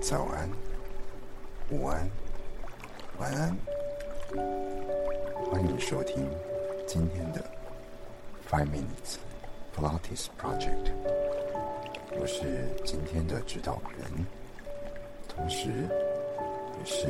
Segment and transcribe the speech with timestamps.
[0.00, 0.50] 早安，
[1.70, 2.10] 午安，
[3.18, 3.54] 晚安，
[5.44, 6.26] 欢迎收听
[6.86, 7.44] 今天的
[8.48, 9.18] Five Minutes
[9.76, 10.90] Pilates Project。
[12.18, 14.26] 我是今天的指导人，
[15.28, 17.06] 同时也是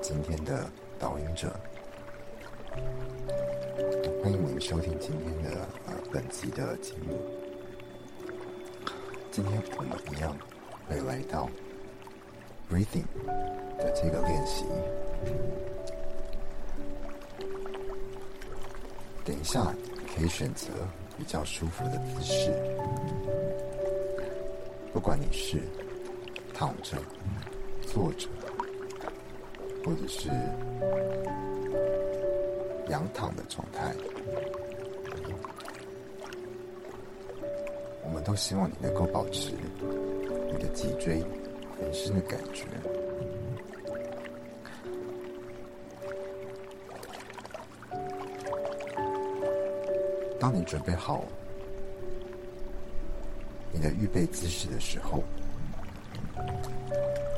[0.00, 1.54] 今天的导引者。
[4.22, 7.20] 欢迎您收听今天的呃本集的节目。
[9.30, 10.34] 今天我们一样
[10.88, 11.46] 会来到
[12.72, 13.04] breathing
[13.76, 14.64] 的这个练习。
[19.24, 19.62] 等一下
[20.16, 20.68] 可以选择
[21.18, 22.50] 比较舒服的姿势，
[24.90, 25.60] 不管你是
[26.54, 26.96] 躺着、
[27.82, 28.26] 坐着，
[29.84, 30.30] 或者是
[32.88, 33.94] 仰躺的状态。
[38.02, 39.52] 我们都希望你能够保持
[40.50, 41.22] 你的脊椎
[41.82, 42.64] 很深的感觉。
[50.38, 51.24] 当你准备好
[53.72, 55.22] 你的预备姿势的时候，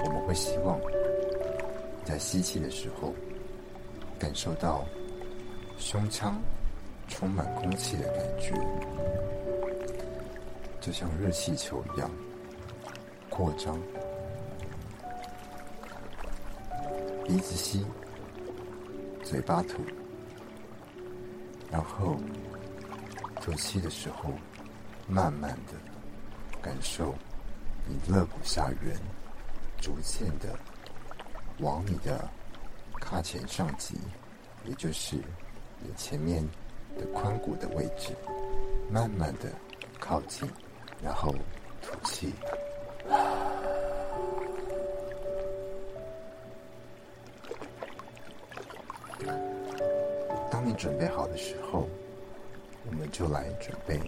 [0.05, 0.79] 我们会希望
[2.05, 3.15] 在吸气的时候
[4.19, 4.85] 感受到
[5.79, 6.41] 胸腔
[7.09, 8.55] 充满空气的感觉。
[10.81, 12.11] 就像热气球一样
[13.31, 13.79] 扩张，
[17.25, 17.85] 鼻子吸，
[19.23, 19.83] 嘴巴吐，
[21.71, 22.17] 然后
[23.41, 24.31] 吐气的时候，
[25.09, 25.73] 慢慢的
[26.61, 27.15] 感受
[27.87, 28.95] 你肋骨下缘
[29.81, 30.59] 逐渐的
[31.61, 32.29] 往你的
[33.01, 33.97] 髂前上棘，
[34.67, 35.17] 也就是
[35.81, 36.47] 你前面
[36.99, 38.15] 的髋骨的位置，
[38.91, 39.51] 慢慢的
[39.99, 40.49] 靠近。
[41.03, 41.35] 然后
[41.83, 42.33] 吐气。
[50.51, 51.89] 当你准备好的时候，
[52.87, 53.99] 我们就来准备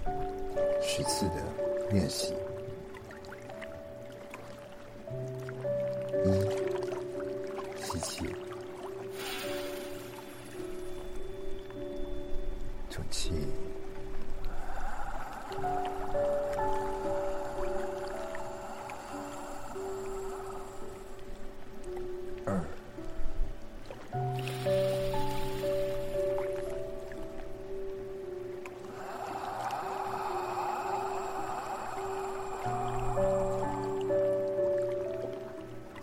[0.83, 1.35] 十次的
[1.91, 2.35] 练习。
[6.25, 6.31] 一，
[7.83, 8.35] 吸气，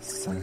[0.04, 0.36] 三。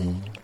[0.00, 0.39] Seen.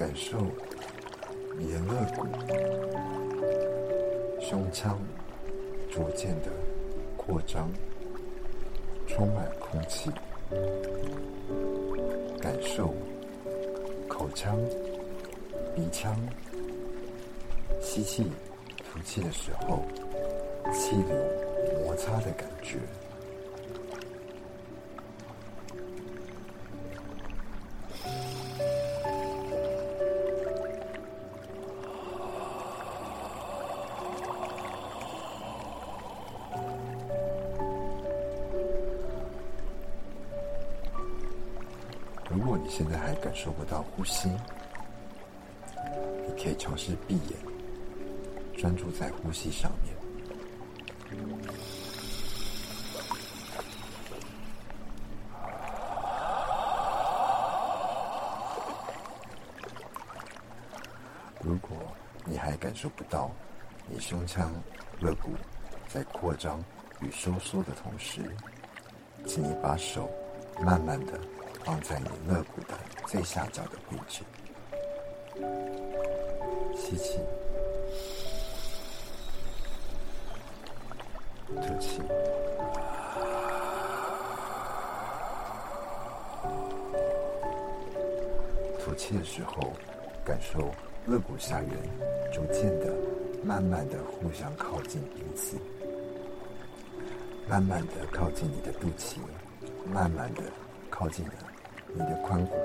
[0.00, 0.38] 感受
[1.58, 2.26] 你的肋骨、
[4.40, 4.98] 胸腔
[5.90, 6.50] 逐渐的
[7.18, 7.70] 扩张，
[9.06, 10.10] 充满空气。
[12.40, 12.94] 感受
[14.08, 14.58] 口腔、
[15.76, 16.16] 鼻腔
[17.82, 18.24] 吸气、
[18.90, 19.84] 吐气的时候，
[20.72, 21.14] 气流
[21.84, 22.78] 摩擦的感觉。
[42.50, 44.28] 如果你现在还感受不到呼吸，
[46.26, 47.38] 你可以尝试闭眼，
[48.58, 49.94] 专注在呼吸上面。
[61.40, 61.76] 如果
[62.24, 63.30] 你还感受不到
[63.86, 64.52] 你胸腔
[64.98, 65.30] 肋骨
[65.86, 66.60] 在扩张
[66.98, 68.22] 与收缩的同时，
[69.24, 70.10] 请你把手
[70.60, 71.12] 慢慢的
[71.64, 72.74] 放在你肋骨的
[73.06, 74.22] 最下角的位置，
[76.76, 77.18] 吸气，
[81.46, 82.00] 吐气，
[88.78, 89.72] 吐气的时候，
[90.24, 90.70] 感受。
[91.06, 91.70] 肋骨下缘
[92.30, 92.94] 逐渐的、
[93.42, 95.56] 慢慢的互相靠近彼此，
[97.48, 99.16] 慢慢的靠近你的肚脐，
[99.90, 100.42] 慢慢的
[100.90, 101.32] 靠近了
[101.92, 102.56] 你的髋骨。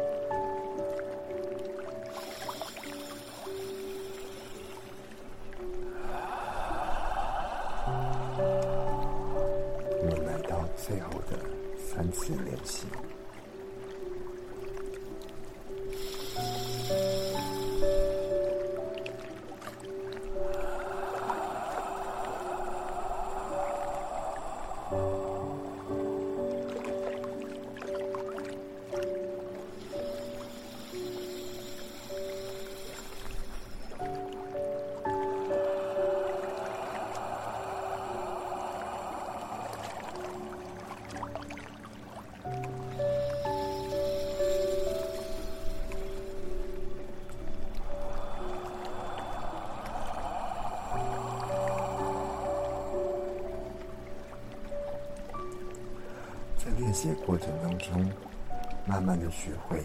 [10.02, 11.38] 我们来到最后的
[11.78, 12.86] 三次练习。
[56.96, 58.10] 些过程当中，
[58.88, 59.84] 慢慢的学会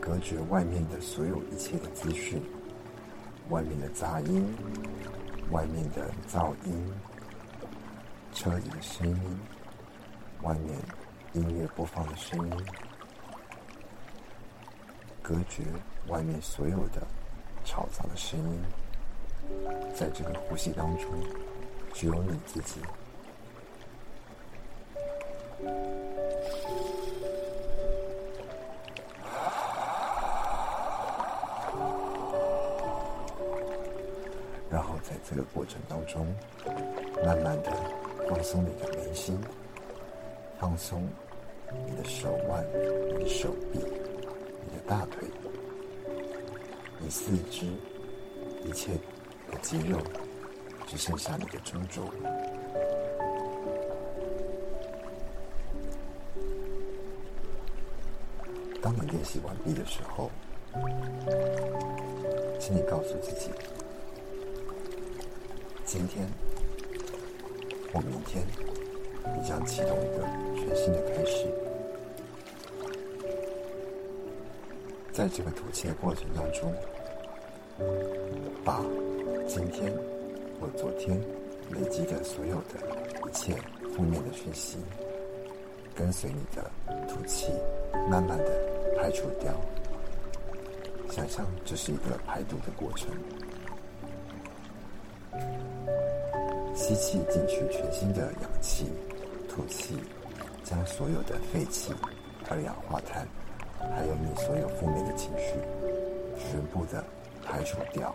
[0.00, 2.42] 隔绝外面的所有一切的资讯，
[3.50, 4.44] 外面的杂音，
[5.52, 6.92] 外面的噪音，
[8.34, 9.38] 车里的声音，
[10.42, 10.76] 外面
[11.34, 12.56] 音乐播放的声音，
[15.22, 15.62] 隔绝
[16.08, 17.06] 外面所有的
[17.64, 18.60] 嘈杂的声音，
[19.94, 21.08] 在这个呼吸当中，
[21.92, 22.80] 只有你自己。
[34.70, 36.26] 然后在这个过程当中，
[37.24, 37.70] 慢慢的
[38.28, 39.38] 放松你的眉心，
[40.58, 41.06] 放松
[41.86, 42.64] 你的手腕、
[43.08, 45.28] 你的手臂、你的大腿、
[46.98, 47.66] 你四肢
[48.64, 48.94] 一切
[49.50, 49.98] 的肌肉，
[50.86, 52.02] 只剩下你的中轴。
[58.82, 60.28] 当你练习完毕的时候，
[62.58, 63.48] 请你告诉自己：
[65.86, 66.26] 今天
[67.92, 68.44] 或明天，
[69.36, 70.24] 你将启动一个
[70.56, 71.46] 全新的开始。
[75.12, 76.74] 在这个吐气的过程当中，
[78.64, 78.82] 把
[79.46, 79.92] 今天
[80.60, 81.20] 或昨天
[81.70, 83.54] 累积的所有的一切
[83.94, 84.78] 负面的讯息，
[85.94, 86.70] 跟随你的
[87.08, 87.52] 吐气，
[88.10, 88.72] 慢慢的。
[88.94, 89.52] 排除掉，
[91.10, 93.08] 想象这是一个排毒的过程。
[96.72, 98.86] 吸气进去全新的氧气，
[99.48, 99.96] 吐气
[100.62, 101.92] 将所有的废气、
[102.48, 103.26] 二氧化碳，
[103.80, 105.54] 还有你所有负面的情绪，
[106.38, 107.02] 全部的
[107.44, 108.14] 排除掉，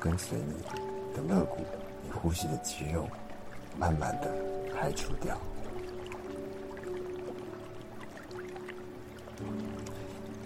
[0.00, 0.54] 跟随你
[1.14, 1.58] 的肋骨、
[2.02, 3.06] 你呼吸的肌肉，
[3.78, 4.32] 慢慢的
[4.74, 5.38] 排除掉。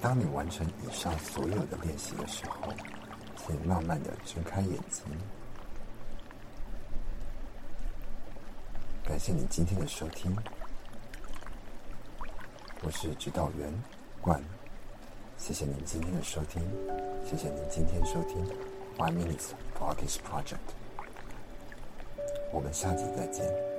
[0.01, 2.73] 当你完成以上所有的练习的时候，
[3.37, 5.05] 请慢慢的睁开眼睛。
[9.05, 10.37] 感谢你今天的收听，
[12.83, 13.73] 我是指导员
[14.21, 14.43] 冠，
[15.39, 16.63] 谢谢您今天的收听，
[17.25, 18.45] 谢谢您今天收听。
[18.97, 20.57] Five Minutes Focus Project，
[22.51, 23.76] 我们下集再见。